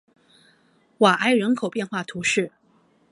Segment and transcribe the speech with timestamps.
[0.97, 2.51] 瓦埃人口变化图示